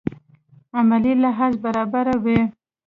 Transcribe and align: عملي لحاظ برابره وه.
عملي 0.77 1.13
لحاظ 1.23 1.53
برابره 1.63 2.15
وه. 2.23 2.41